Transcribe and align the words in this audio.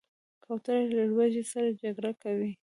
کوتره 0.43 0.83
له 0.95 1.03
لوږې 1.11 1.43
سره 1.51 1.69
جګړه 1.81 2.11
کوي. 2.23 2.51